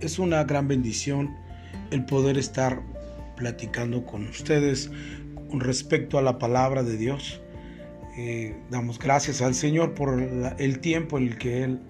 [0.00, 1.34] Es una gran bendición
[1.90, 2.82] el poder estar
[3.36, 4.92] platicando con ustedes
[5.50, 7.40] con respecto a la palabra de Dios.
[8.16, 10.22] Eh, damos gracias al Señor por
[10.58, 11.80] el tiempo en el que Él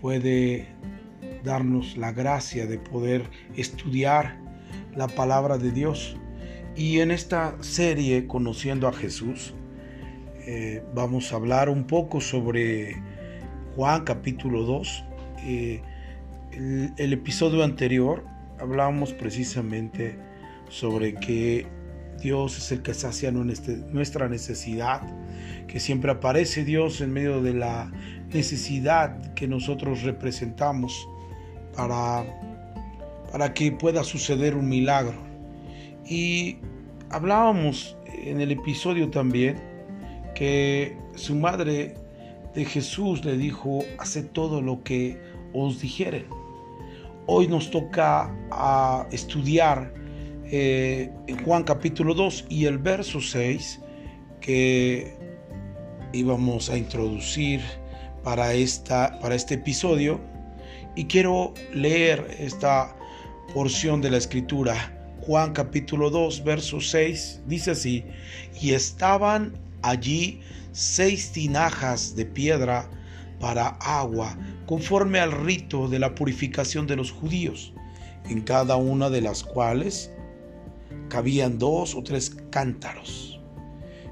[0.00, 0.66] puede
[1.44, 4.36] darnos la gracia de poder estudiar
[4.96, 6.16] la palabra de Dios.
[6.74, 9.54] Y en esta serie, Conociendo a Jesús,
[10.46, 13.00] eh, vamos a hablar un poco sobre
[13.76, 15.04] Juan capítulo 2
[16.56, 18.24] el, episodio anterior
[18.58, 20.16] hablábamos precisamente
[20.68, 21.66] sobre que
[22.22, 25.02] Dios es el que sacia nuestra necesidad,
[25.66, 27.90] que siempre aparece Dios en medio de la
[28.32, 31.08] necesidad que nosotros representamos
[31.76, 32.24] para,
[33.32, 35.18] para que pueda suceder un milagro.
[36.06, 36.58] Y
[37.10, 39.56] hablábamos en el episodio también
[40.34, 41.94] que su madre
[42.54, 45.18] de Jesús le dijo, hace todo lo que
[45.52, 46.26] os dijere.
[47.26, 49.94] Hoy nos toca a estudiar
[50.44, 53.80] eh, en Juan capítulo 2 y el verso 6
[54.42, 55.16] que
[56.12, 57.62] íbamos a introducir
[58.22, 60.20] para, esta, para este episodio.
[60.96, 62.94] Y quiero leer esta
[63.54, 64.92] porción de la escritura.
[65.22, 68.04] Juan capítulo 2, verso 6, dice así,
[68.60, 70.42] y estaban allí
[70.72, 72.90] seis tinajas de piedra
[73.40, 77.72] para agua, conforme al rito de la purificación de los judíos,
[78.28, 80.10] en cada una de las cuales
[81.08, 83.40] cabían dos o tres cántaros.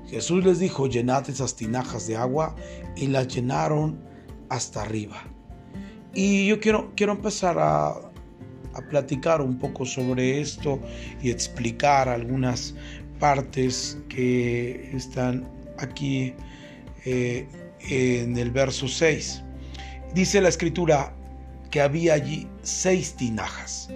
[0.08, 2.54] Jesús les dijo, llenad esas tinajas de agua
[2.96, 3.98] y las llenaron
[4.50, 5.22] hasta arriba.
[6.14, 10.78] Y yo quiero, quiero empezar a, a platicar un poco sobre esto
[11.22, 12.74] y explicar algunas
[13.18, 16.34] partes que están aquí
[17.04, 17.46] eh,
[17.88, 19.42] en el verso 6.
[20.14, 21.14] Dice la escritura
[21.70, 23.88] que había allí seis tinajas.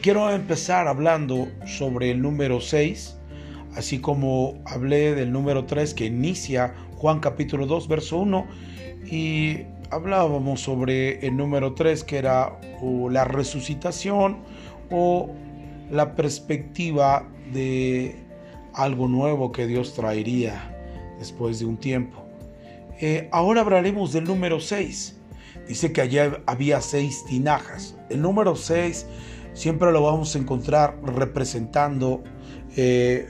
[0.00, 3.18] Quiero empezar hablando sobre el número 6,
[3.74, 8.46] así como hablé del número 3 que inicia Juan capítulo 2, verso 1,
[9.10, 9.58] y
[9.90, 12.58] hablábamos sobre el número 3 que era
[13.10, 14.38] la resucitación
[14.90, 15.30] o
[15.90, 18.16] la perspectiva de
[18.74, 20.72] algo nuevo que Dios traería
[21.18, 22.25] después de un tiempo.
[22.98, 25.16] Eh, ahora hablaremos del número 6.
[25.68, 27.96] Dice que allá había seis tinajas.
[28.08, 29.06] El número 6
[29.52, 32.22] siempre lo vamos a encontrar representando
[32.76, 33.26] eh,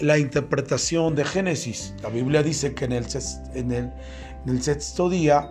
[0.00, 1.94] la interpretación de Génesis.
[2.02, 3.06] La Biblia dice que en el,
[3.54, 3.92] en
[4.46, 5.50] el, sexto día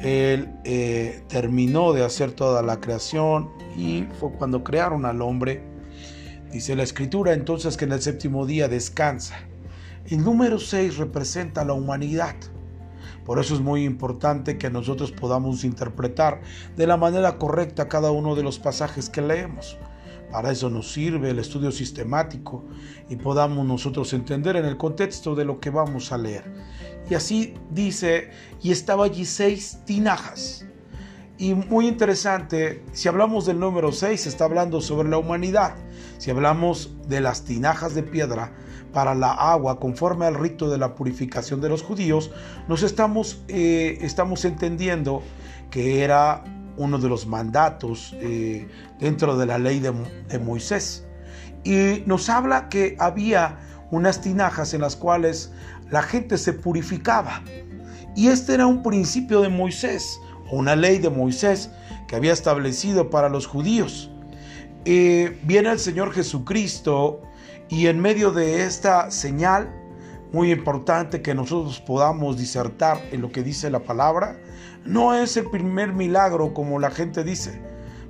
[0.00, 5.62] Él eh, terminó de hacer toda la creación y fue cuando crearon al hombre.
[6.52, 9.36] Dice la escritura entonces que en el séptimo día descansa.
[10.06, 12.34] El número 6 representa la humanidad.
[13.24, 16.40] Por eso es muy importante que nosotros podamos interpretar
[16.76, 19.78] de la manera correcta cada uno de los pasajes que leemos.
[20.32, 22.64] Para eso nos sirve el estudio sistemático
[23.08, 26.50] y podamos nosotros entender en el contexto de lo que vamos a leer.
[27.08, 28.30] Y así dice,
[28.60, 30.66] y estaba allí seis tinajas.
[31.38, 35.74] Y muy interesante, si hablamos del número 6, está hablando sobre la humanidad.
[36.18, 38.52] Si hablamos de las tinajas de piedra,
[38.92, 42.30] para la agua conforme al rito de la purificación de los judíos,
[42.68, 45.22] nos estamos, eh, estamos entendiendo
[45.70, 46.44] que era
[46.76, 51.06] uno de los mandatos eh, dentro de la ley de, Moisés.
[51.64, 53.58] Y nos habla que había
[53.90, 55.52] unas tinajas en las cuales
[55.90, 57.42] la gente se purificaba.
[58.16, 60.18] Y este era un principio de Moisés,
[60.50, 61.70] o una ley de Moisés
[62.08, 64.10] que había establecido para los judíos.
[64.84, 67.22] Eh, viene el Señor Jesucristo
[67.72, 69.72] y en medio de esta señal,
[70.30, 74.36] muy importante que nosotros podamos disertar en lo que dice la palabra,
[74.84, 77.62] no es el primer milagro como la gente dice.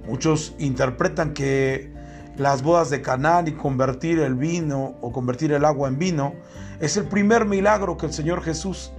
[0.05, 1.93] Muchos interpretan que
[2.37, 6.35] las bodas de Canaán y convertir el vino o convertir el agua en vino
[6.81, 8.91] es el primer milagro que el Señor Jesús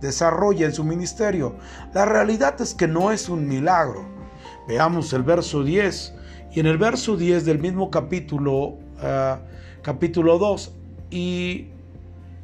[0.00, 1.54] desarrolla en su ministerio.
[1.94, 4.04] La realidad es que no es un milagro.
[4.66, 6.12] Veamos el verso 10.
[6.50, 9.38] Y en el verso 10 del mismo capítulo ah,
[9.82, 10.72] capítulo 2
[11.10, 11.66] y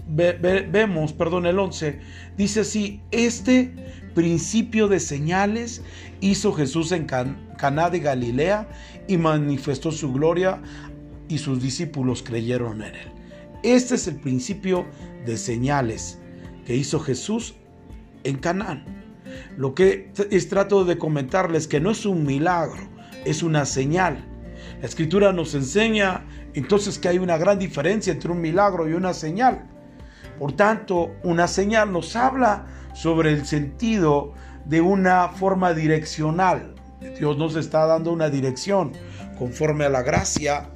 [0.09, 2.01] vemos, perdón, el 11,
[2.37, 3.73] dice así, este
[4.15, 5.83] principio de señales
[6.21, 8.69] hizo Jesús en Caná de Galilea
[9.07, 10.61] y manifestó su gloria
[11.29, 13.13] y sus discípulos creyeron en él.
[13.63, 14.87] Este es el principio
[15.27, 16.19] de señales
[16.65, 17.55] que hizo Jesús
[18.25, 18.85] en Canaán.
[19.57, 22.89] Lo que es trato de comentarles que no es un milagro,
[23.25, 24.25] es una señal.
[24.81, 26.25] La escritura nos enseña
[26.59, 29.67] entonces que hay una gran diferencia entre un milagro y una señal.
[30.39, 34.33] Por tanto, una señal nos habla sobre el sentido
[34.65, 38.93] de una forma direccional, Dios nos está dando una dirección.
[39.39, 40.69] Conforme a la gracia,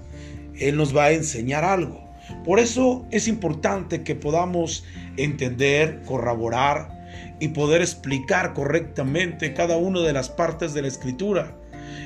[0.55, 2.01] Él nos va a enseñar algo.
[2.45, 4.85] Por eso es importante que podamos
[5.17, 7.03] entender, corroborar
[7.41, 11.57] y poder explicar correctamente cada una de las partes de la escritura.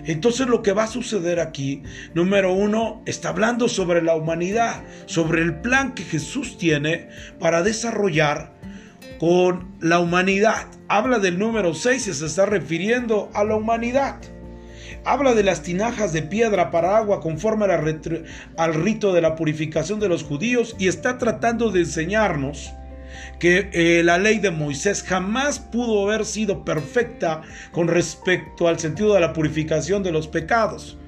[0.04, 1.82] Entonces lo que va a suceder aquí,
[2.14, 8.52] número uno, está hablando sobre la humanidad, sobre el plan que Jesús tiene para desarrollar
[9.18, 10.66] con la humanidad.
[10.88, 14.20] Habla del número 6 y se está refiriendo a la humanidad.
[15.04, 20.08] Habla de las tinajas de piedra para agua conforme al rito de la purificación de
[20.08, 22.72] los judíos y está tratando de enseñarnos
[23.38, 27.42] que eh, la ley de Moisés jamás pudo haber sido perfecta
[27.72, 30.98] con respecto al sentido de la purificación de los pecados.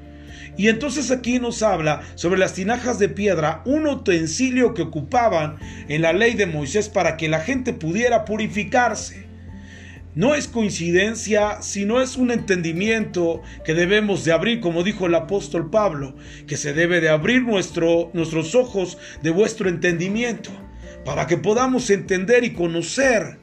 [0.56, 5.56] Y entonces aquí nos habla sobre las tinajas de piedra, un utensilio que ocupaban
[5.88, 9.28] en la ley de Moisés para que la gente pudiera purificarse.
[10.16, 15.70] No es coincidencia, sino es un entendimiento que debemos de abrir, como dijo el apóstol
[15.70, 16.16] Pablo,
[16.48, 20.50] que se debe de abrir nuestro, nuestros ojos de vuestro entendimiento
[21.08, 23.38] para que podamos entender y conocer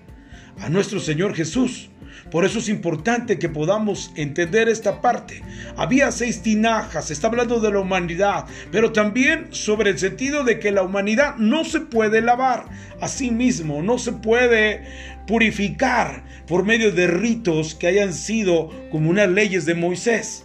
[0.61, 1.89] a nuestro Señor Jesús.
[2.29, 5.41] Por eso es importante que podamos entender esta parte.
[5.75, 10.69] Había seis tinajas, está hablando de la humanidad, pero también sobre el sentido de que
[10.69, 12.65] la humanidad no se puede lavar
[13.01, 14.83] a sí mismo, no se puede
[15.25, 20.44] purificar por medio de ritos que hayan sido como unas leyes de Moisés.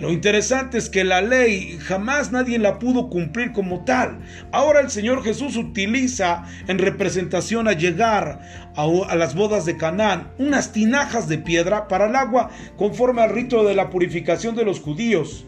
[0.00, 4.20] Lo interesante es que la ley jamás nadie la pudo cumplir como tal.
[4.50, 8.40] Ahora el Señor Jesús utiliza en representación a llegar
[8.76, 12.48] a, las bodas de Canaán unas tinajas de piedra para el agua
[12.78, 15.44] conforme al rito de la purificación de los judíos.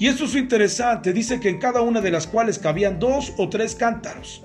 [0.00, 3.48] Y esto es interesante, dice que en cada una de las cuales cabían dos o
[3.48, 4.44] tres cántaros.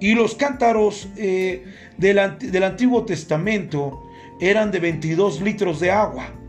[0.00, 1.64] Y los cántaros eh,
[1.96, 4.02] del, Antiguo Testamento
[4.38, 6.41] eran de 22 litros de agua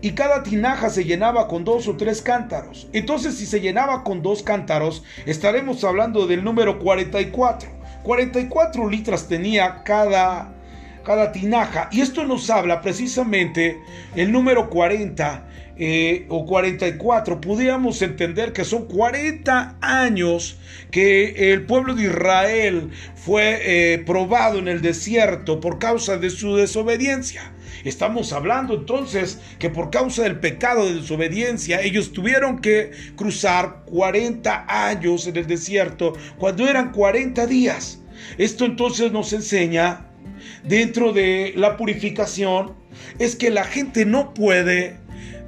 [0.00, 2.88] y cada tinaja se llenaba con dos o tres cántaros.
[2.92, 7.80] Entonces si se llenaba con dos cántaros, estaremos hablando del número 44.
[8.02, 10.52] 44 litros tenía cada,
[11.04, 11.88] cada tinaja.
[11.92, 13.78] Y esto nos habla precisamente
[14.16, 15.46] el número 40
[15.82, 17.40] eh, o 44.
[17.40, 20.58] Pudiéramos entender que son 40 años
[20.90, 26.56] que el pueblo de Israel fue eh, probado en el desierto por causa de su
[26.56, 27.52] desobediencia.
[27.84, 34.66] Estamos hablando entonces que por causa del pecado de desobediencia ellos tuvieron que cruzar 40
[34.68, 38.00] años en el desierto cuando eran 40 días.
[38.38, 40.06] Esto entonces nos enseña
[40.64, 42.74] dentro de la purificación
[43.18, 44.98] es que la gente no puede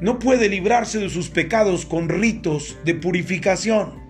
[0.00, 4.01] no puede librarse de sus pecados con ritos de purificación.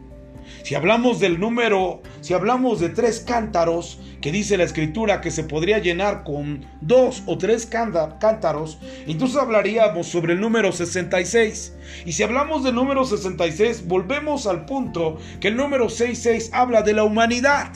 [0.62, 5.44] Si hablamos del número, si hablamos de tres cántaros, que dice la escritura que se
[5.44, 11.76] podría llenar con dos o tres cántaros, entonces hablaríamos sobre el número 66.
[12.06, 16.92] Y si hablamos del número 66, volvemos al punto que el número 66 habla de
[16.92, 17.72] la humanidad.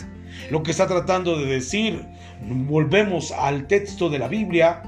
[0.51, 2.07] Lo que está tratando de decir,
[2.43, 4.83] volvemos al texto de la Biblia,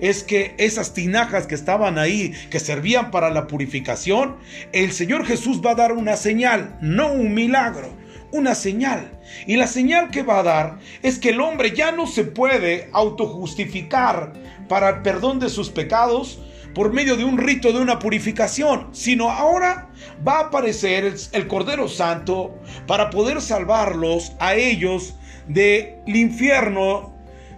[0.00, 4.36] es que esas tinajas que estaban ahí, que servían para la purificación,
[4.72, 7.88] el Señor Jesús va a dar una señal, no un milagro,
[8.32, 9.10] una señal.
[9.46, 12.88] Y la señal que va a dar es que el hombre ya no se puede
[12.92, 14.32] autojustificar
[14.68, 16.40] para el perdón de sus pecados
[16.74, 19.88] por medio de un rito de una purificación, sino ahora
[20.26, 22.54] va a aparecer el, Cordero Santo
[22.86, 25.14] para poder salvarlos a ellos
[25.48, 27.15] del infierno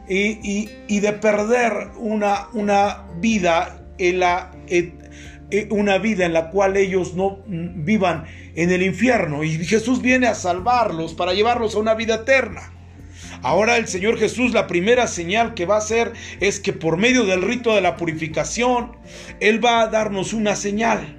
[0.08, 2.48] y, de perder una,
[3.20, 4.52] vida en la
[5.70, 10.34] una vida en la cual ellos no vivan en el infierno y Jesús viene a
[10.34, 12.72] salvarlos para llevarlos a una vida eterna.
[13.42, 17.24] Ahora el Señor Jesús la primera señal que va a hacer es que por medio
[17.24, 18.92] del rito de la purificación
[19.40, 21.14] Él va a darnos una señal.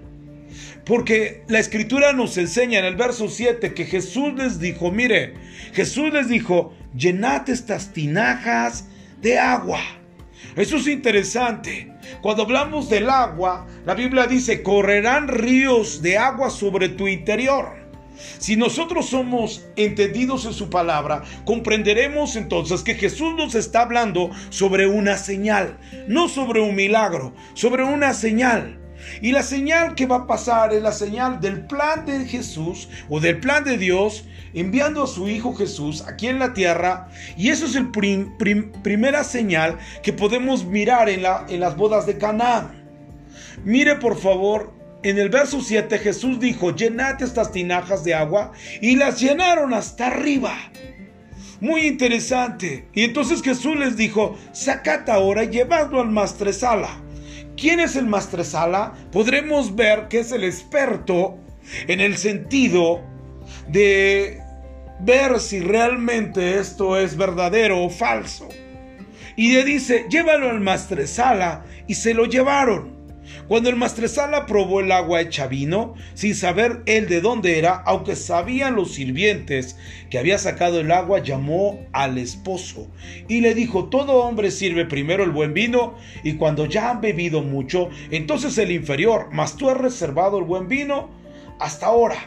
[0.86, 5.36] Porque la escritura nos enseña en el verso 7 que Jesús les dijo, mire,
[5.74, 8.86] Jesús les dijo, llenad estas tinajas
[9.22, 9.80] de agua.
[10.56, 11.92] Eso es interesante.
[12.22, 17.78] Cuando hablamos del agua, la Biblia dice, correrán ríos de agua sobre tu interior.
[18.38, 24.88] Si nosotros somos entendidos en su palabra, comprenderemos entonces que Jesús nos está hablando sobre
[24.88, 25.78] una señal,
[26.08, 28.80] no sobre un milagro, sobre una señal.
[29.22, 33.20] Y la señal que va a pasar es la señal del plan de Jesús o
[33.20, 37.10] del plan de Dios enviando a su Hijo Jesús aquí en la tierra.
[37.38, 42.18] Y eso es la primera señal que podemos mirar en, la, en las bodas de
[42.18, 42.84] Canaán.
[43.64, 48.52] Mire por favor, en el verso 7 Jesús dijo, llenad estas tinajas de agua
[48.82, 50.56] y las llenaron hasta arriba.
[51.62, 52.88] Muy interesante.
[52.94, 56.90] Y entonces Jesús les dijo, sacad ahora y llevadlo al mastresala
[57.60, 58.94] ¿Quién es el maestresala?
[59.12, 61.38] Podremos ver que es el experto
[61.90, 63.02] en el sentido
[63.68, 64.39] de
[65.00, 68.50] ver si realmente esto es verdadero o falso.
[69.36, 73.00] Y le dice, llévalo al maestresala y se lo llevaron.
[73.48, 78.16] Cuando el maestresala probó el agua hecha vino, sin saber él de dónde era, aunque
[78.16, 79.78] sabían los sirvientes
[80.10, 82.88] que había sacado el agua, llamó al esposo
[83.28, 87.42] y le dijo, todo hombre sirve primero el buen vino y cuando ya han bebido
[87.42, 91.10] mucho, entonces el inferior, mas tú has reservado el buen vino
[91.60, 92.18] hasta ahora.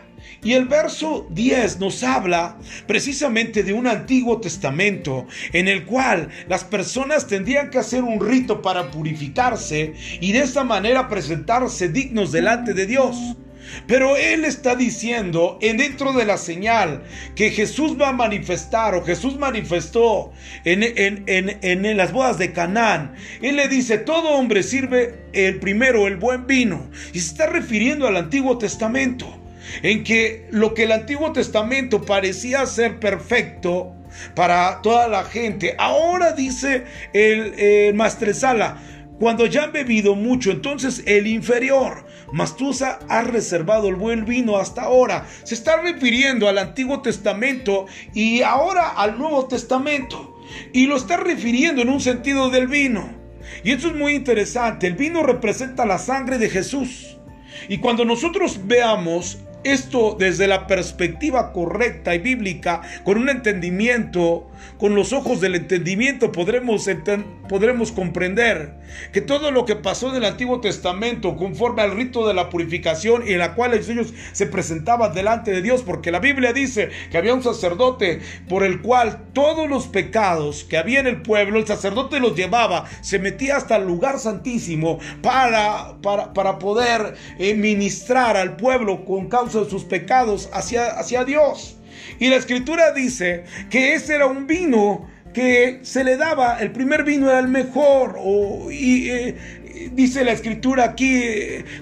[0.45, 2.59] Y el verso 10 nos habla
[2.89, 8.61] precisamente de un antiguo testamento en el cual las personas tendrían que hacer un rito
[8.61, 13.17] para purificarse y de esta manera presentarse dignos delante de Dios.
[13.87, 17.05] Pero Él está diciendo en dentro de la señal
[17.37, 20.33] que Jesús va a manifestar o Jesús manifestó
[20.65, 23.15] en, en, en, en, las bodas de Canaán.
[23.41, 26.91] Él le dice, todo hombre sirve el primero el buen vino.
[27.13, 29.42] Y se está refiriendo al Antiguo Testamento
[29.83, 33.95] en que lo que el Antiguo Testamento parecía ser perfecto
[34.35, 38.81] para toda la gente, ahora dice el, Mastresala,
[39.19, 44.83] cuando ya han bebido mucho, entonces el inferior, Mastusa ha reservado el buen vino hasta
[44.83, 45.27] ahora.
[45.45, 50.41] Se está refiriendo al Antiguo Testamento y ahora al Nuevo Testamento.
[50.73, 53.15] Y lo está refiriendo en un sentido del vino.
[53.65, 54.87] Y esto es muy interesante.
[54.87, 57.19] El vino representa la sangre de Jesús.
[57.69, 64.95] Y cuando nosotros veamos esto desde la perspectiva correcta y bíblica, con un entendimiento, con
[64.95, 66.89] los ojos del entendimiento, podremos,
[67.49, 68.75] podremos comprender
[69.13, 73.25] que todo lo que pasó en el Antiguo Testamento, conforme al rito de la purificación,
[73.27, 77.19] y en la cual ellos se presentaban delante de Dios, porque la Biblia dice que
[77.19, 81.67] había un sacerdote por el cual todos los pecados que había en el pueblo, el
[81.67, 88.57] sacerdote los llevaba, se metía hasta el lugar santísimo para, para, poder eh, ministrar al
[88.57, 91.77] pueblo con causa de sus pecados hacia, hacia Dios.
[92.19, 97.05] Y la escritura dice que ese era un vino que se le daba, el primer
[97.05, 99.37] vino era el mejor, o, y eh,
[99.93, 101.23] dice la escritura aquí,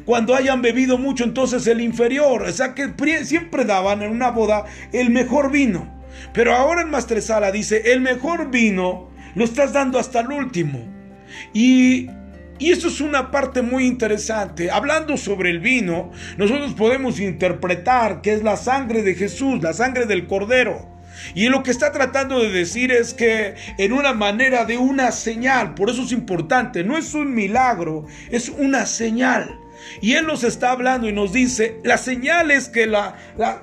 [0.04, 2.92] cuando hayan bebido mucho, entonces el inferior, o sea que
[3.24, 6.00] siempre daban en una boda el mejor vino.
[6.32, 10.80] Pero ahora en Mastresala dice, el mejor vino lo estás dando hasta el último.
[11.52, 12.08] Y
[12.60, 14.70] y esto es una parte muy interesante.
[14.70, 20.04] Hablando sobre el vino, nosotros podemos interpretar que es la sangre de Jesús, la sangre
[20.04, 20.86] del Cordero.
[21.34, 25.74] Y lo que está tratando de decir es que en una manera de una señal,
[25.74, 29.58] por eso es importante, no es un milagro, es una señal.
[30.00, 32.94] Y Él nos está hablando y nos dice, la señal es que el,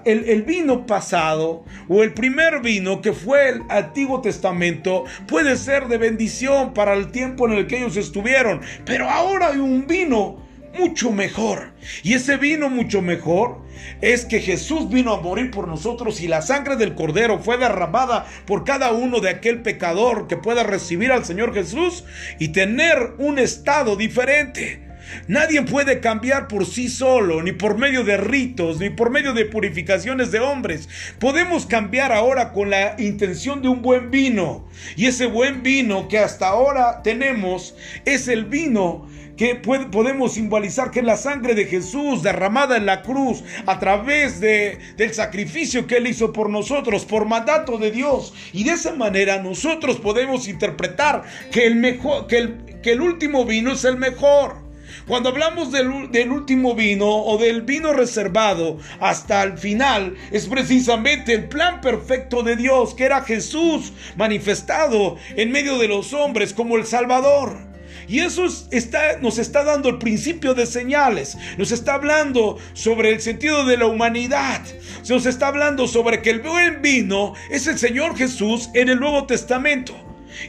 [0.06, 5.98] el, vino pasado o el primer vino que fue el Antiguo Testamento puede ser de
[5.98, 8.62] bendición para el tiempo en el que ellos estuvieron.
[8.86, 10.48] Pero ahora hay un vino
[10.78, 11.74] mucho mejor.
[12.04, 13.62] Y ese vino mucho mejor
[14.02, 18.26] es que Jesús vino a morir por nosotros y la sangre del cordero fue derramada
[18.46, 22.04] por cada uno de aquel pecador que pueda recibir al Señor Jesús
[22.40, 24.87] y tener un estado diferente.
[25.28, 29.46] Nadie puede cambiar por sí solo, ni por medio de ritos, ni por medio de
[29.46, 30.90] purificaciones de hombres.
[31.20, 34.68] Podemos cambiar ahora con la intención de un buen vino.
[34.96, 41.00] Y ese buen vino que hasta ahora tenemos es el vino que podemos simbolizar que
[41.00, 45.98] es la sangre de Jesús derramada en la cruz a través de, del sacrificio que
[45.98, 48.34] Él hizo por nosotros, por mandato de Dios.
[48.52, 53.46] Y de esa manera nosotros podemos interpretar que el, mejor, que el, que el último
[53.46, 54.67] vino es el mejor.
[55.06, 61.48] Cuando hablamos del, último vino o del vino reservado hasta el final, es precisamente el
[61.48, 66.86] plan perfecto de Dios, que era Jesús manifestado en medio de los hombres como el
[66.86, 67.68] Salvador.
[68.08, 71.38] Y eso está, nos está dando el principio de señales.
[71.58, 74.62] Nos está hablando sobre el sentido de la humanidad.
[75.10, 79.26] Nos está hablando sobre que el buen vino es el Señor Jesús en el Nuevo
[79.26, 79.94] Testamento.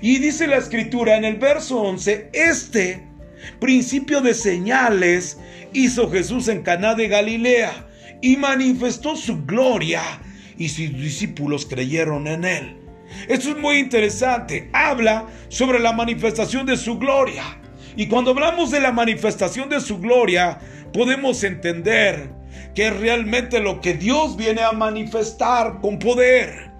[0.02, 3.07] Y dice la escritura en el verso 11, este
[3.60, 5.38] principio de señales
[5.72, 7.86] hizo Jesús en Caná de Galilea
[8.20, 10.02] y manifestó su gloria
[10.56, 12.76] y sus discípulos creyeron en él.
[13.28, 14.68] Esto es muy interesante.
[14.72, 17.44] Habla sobre la manifestación de su gloria.
[17.96, 20.58] Y cuando hablamos de la manifestación de su gloria,
[20.92, 22.30] podemos entender
[22.74, 26.70] que es realmente lo que Dios viene a manifestar con poder.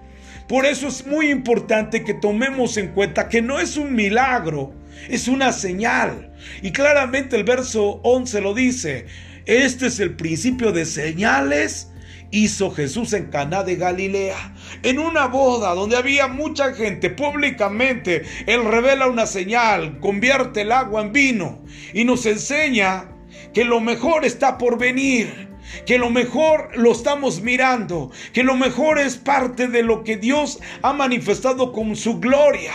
[0.47, 4.73] Por eso es muy importante que tomemos en cuenta que no es un milagro,
[5.07, 6.33] es una señal.
[6.61, 9.05] Y claramente el verso 11 lo dice.
[9.45, 11.89] Este es el principio de señales
[12.31, 14.53] hizo Jesús en Caná de Galilea.
[14.83, 21.01] En una boda donde había mucha gente, públicamente, Él revela una señal, convierte el agua
[21.01, 21.63] en vino
[21.93, 23.09] y nos enseña
[23.53, 25.49] que lo mejor está por venir
[25.85, 30.59] que lo mejor lo estamos mirando, que lo mejor es parte de lo que Dios
[30.81, 32.73] ha manifestado con su gloria.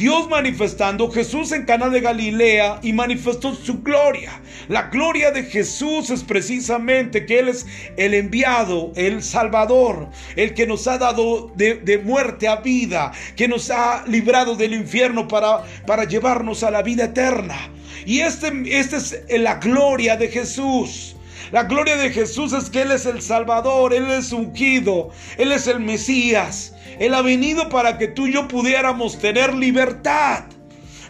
[0.00, 4.40] Dios manifestando Jesús en Cana de Galilea y manifestó su gloria.
[4.68, 7.66] La gloria de Jesús es precisamente que Él es
[7.98, 13.70] el enviado, el Salvador, el que nos ha dado de, muerte a vida, que nos
[13.70, 17.68] ha librado del infierno para, llevarnos a la vida eterna.
[18.06, 21.14] Y este, este es la gloria de Jesús.
[21.52, 25.66] La gloria de Jesús es que Él es el Salvador, Él es ungido, Él es
[25.66, 26.72] el Mesías.
[27.00, 30.44] Él ha venido para que tú y yo pudiéramos tener libertad.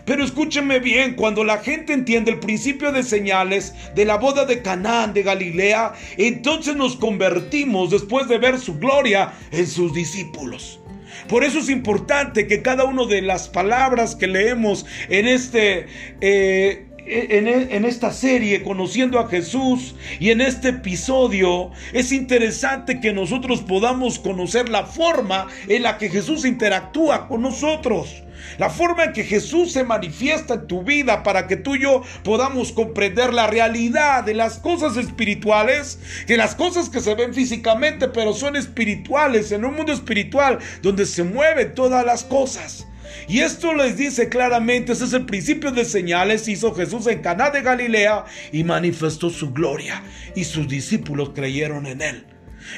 [0.07, 4.63] Pero escúcheme bien, cuando la gente entiende el principio de señales de la boda de
[4.63, 10.81] Canaán de Galilea, entonces nos convertimos después de ver su gloria en sus discípulos.
[11.29, 15.87] Por eso es importante que cada una de las palabras que leemos en este
[16.21, 23.61] eh, en, esta serie, conociendo a Jesús, y en este episodio, es interesante que nosotros
[23.63, 28.23] podamos conocer la forma en la que Jesús interactúa con nosotros.
[28.59, 32.03] La forma en que Jesús se manifiesta en tu vida para que tú y yo
[32.25, 38.09] podamos comprender la realidad de las cosas espirituales, que las cosas que se ven físicamente,
[38.09, 42.87] pero son espirituales, en un mundo espiritual donde se mueven todas las cosas.
[43.29, 47.51] Y esto les dice claramente, ese es el principio de señales, hizo Jesús en Caná
[47.51, 50.03] de Galilea y manifestó su gloria
[50.35, 52.27] y sus discípulos creyeron en él.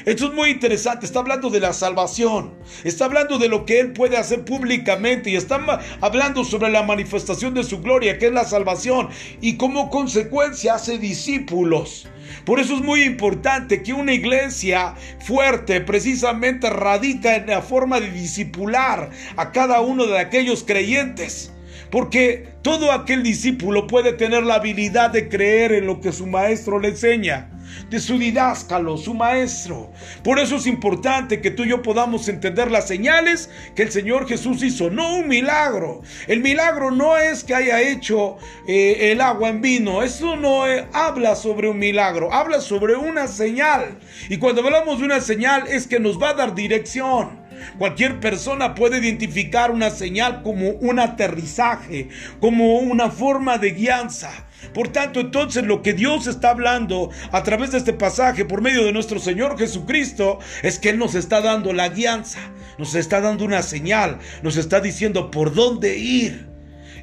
[0.05, 3.93] Esto es muy interesante, está hablando de la salvación, está hablando de lo que Él
[3.93, 5.63] puede hacer públicamente y está
[6.01, 9.09] hablando sobre la manifestación de su gloria, que es la salvación,
[9.39, 12.07] y como consecuencia hace discípulos.
[12.45, 18.11] Por eso es muy importante que una iglesia fuerte precisamente radica en la forma de
[18.11, 21.53] discipular a cada uno de aquellos creyentes.
[21.91, 26.79] Porque todo aquel discípulo puede tener la habilidad de creer en lo que su maestro
[26.79, 27.52] le enseña
[27.89, 29.91] de su didáscalo, su maestro.
[30.23, 34.27] Por eso es importante que tú y yo podamos entender las señales que el Señor
[34.27, 36.01] Jesús hizo, no un milagro.
[36.27, 40.87] El milagro no es que haya hecho eh, el agua en vino, eso no eh,
[40.93, 43.99] habla sobre un milagro, habla sobre una señal.
[44.29, 47.42] Y cuando hablamos de una señal es que nos va a dar dirección.
[47.77, 54.31] Cualquier persona puede identificar una señal como un aterrizaje, como una forma de guianza.
[54.73, 58.85] Por tanto, entonces lo que Dios está hablando a través de este pasaje por medio
[58.85, 62.39] de nuestro Señor Jesucristo es que Él nos está dando la guianza,
[62.77, 66.52] nos está dando una señal, nos está diciendo por dónde ir.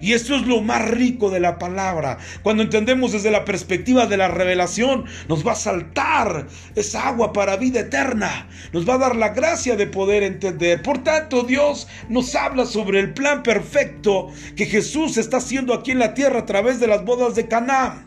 [0.00, 2.18] Y esto es lo más rico de la palabra.
[2.42, 7.56] Cuando entendemos desde la perspectiva de la revelación, nos va a saltar esa agua para
[7.56, 8.48] vida eterna.
[8.72, 10.82] Nos va a dar la gracia de poder entender.
[10.82, 15.98] Por tanto, Dios nos habla sobre el plan perfecto que Jesús está haciendo aquí en
[15.98, 18.06] la tierra a través de las bodas de Caná.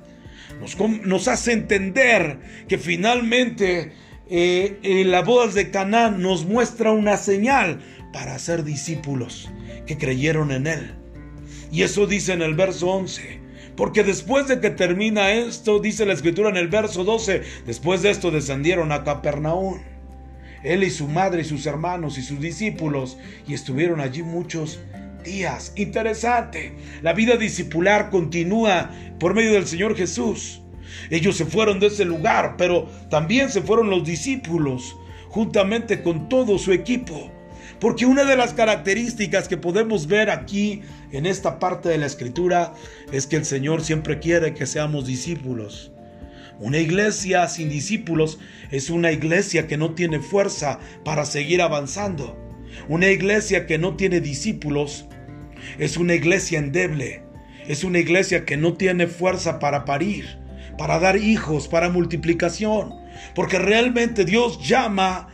[1.03, 3.91] Nos, hace entender que finalmente
[4.29, 7.81] eh, las bodas de Caná nos muestra una señal
[8.13, 9.51] para ser discípulos
[9.85, 11.02] que creyeron en Él.
[11.73, 13.39] Y eso dice en el verso 11.
[13.75, 18.11] Porque después de que termina esto, dice la escritura en el verso 12, después de
[18.11, 19.81] esto descendieron a Capernaum.
[20.63, 24.81] Él y su madre y sus hermanos y sus discípulos y estuvieron allí muchos
[25.25, 25.73] días.
[25.75, 26.75] Interesante.
[27.01, 30.61] La vida discipular continúa por medio del Señor Jesús.
[31.09, 34.95] Ellos se fueron de ese lugar, pero también se fueron los discípulos,
[35.29, 37.32] juntamente con todo su equipo.
[37.83, 42.73] Porque una de las características que podemos ver aquí en esta parte de la escritura
[43.11, 45.91] es que el Señor siempre quiere que seamos discípulos.
[46.59, 48.39] Una iglesia sin discípulos
[48.71, 52.39] es una iglesia que no tiene fuerza para seguir avanzando.
[52.87, 55.03] Una iglesia que no tiene discípulos
[55.77, 57.23] es una iglesia endeble.
[57.67, 60.39] Es una iglesia que no tiene fuerza para parir,
[60.77, 62.93] para dar hijos, para multiplicación.
[63.35, 65.27] Porque realmente Dios llama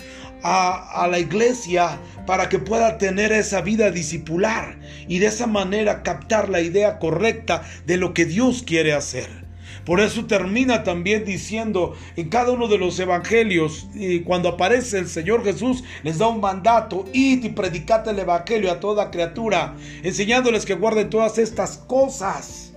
[0.43, 6.49] a, la iglesia para que pueda tener esa vida discipular y de esa manera captar
[6.49, 9.49] la idea correcta de lo que Dios quiere hacer.
[9.85, 15.07] Por eso termina también diciendo en cada uno de los evangelios, y cuando aparece el
[15.07, 20.65] Señor Jesús, les da un mandato, id y predicad el evangelio a toda criatura, enseñándoles
[20.65, 22.73] que guarden todas estas cosas.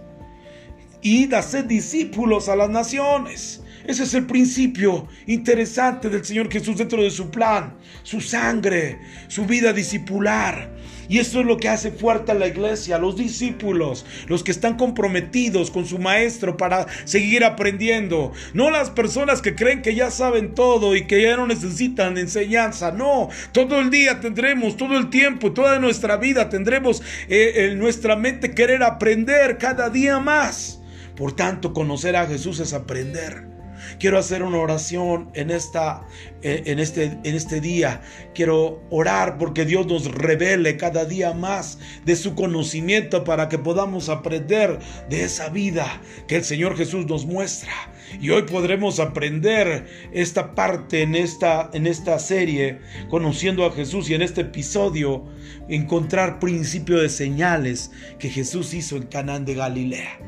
[1.03, 3.63] Id a ser discípulos a las naciones.
[3.87, 9.45] Ese es el principio interesante del Señor Jesús dentro de su plan, su sangre, su
[9.47, 10.71] vida discipular.
[11.09, 14.77] Y eso es lo que hace fuerte a la iglesia, los discípulos, los que están
[14.77, 18.33] comprometidos con su maestro para seguir aprendiendo.
[18.55, 22.93] No las personas que creen que ya saben todo y que ya no necesitan enseñanza.
[22.93, 28.17] No, todo el día tendremos, todo el tiempo, toda nuestra vida tendremos eh, en nuestra
[28.17, 30.81] mente querer aprender cada día más.
[31.17, 33.52] Por tanto, conocer a Jesús es aprender.
[33.99, 36.07] Quiero hacer una oración en, esta,
[36.43, 38.01] eh, en, este, en este día.
[38.35, 44.09] Quiero orar porque Dios nos revele cada día más de su conocimiento para que podamos
[44.09, 47.73] aprender de esa vida que el Señor Jesús nos muestra.
[48.21, 54.15] Y hoy podremos aprender esta parte en esta, en esta serie, conociendo a Jesús y
[54.15, 55.25] en este episodio,
[55.69, 60.19] encontrar principio de señales que Jesús hizo en Canaán de Galilea.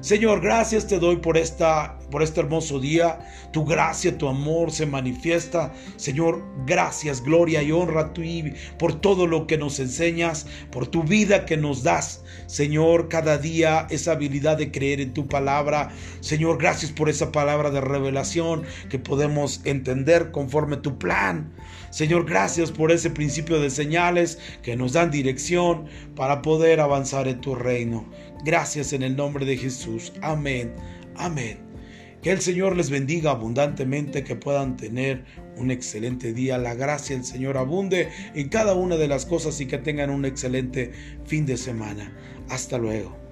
[0.00, 3.18] Señor, gracias te doy por, esta, por este hermoso día.
[3.52, 5.72] Tu gracia, tu amor se manifiesta.
[5.96, 11.04] Señor, gracias, gloria y honra a ti por todo lo que nos enseñas, por tu
[11.04, 12.22] vida que nos das.
[12.46, 15.90] Señor, cada día esa habilidad de creer en tu palabra.
[16.20, 21.52] Señor, gracias por esa palabra de revelación que podemos entender conforme tu plan.
[21.90, 25.86] Señor, gracias por ese principio de señales que nos dan dirección
[26.16, 28.04] para poder avanzar en tu reino.
[28.44, 30.12] Gracias en el nombre de Jesús.
[30.20, 30.74] Amén.
[31.16, 31.63] Amén.
[32.24, 35.26] Que el Señor les bendiga abundantemente, que puedan tener
[35.58, 36.56] un excelente día.
[36.56, 40.24] La gracia del Señor abunde en cada una de las cosas y que tengan un
[40.24, 40.90] excelente
[41.26, 42.16] fin de semana.
[42.48, 43.23] Hasta luego.